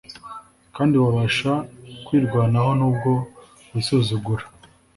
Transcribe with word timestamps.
kandi 0.75 0.95
wabasha 1.03 1.51
kwirwanaho 2.05 2.71
nubwo 2.79 3.11
wisuzugura 3.71 4.45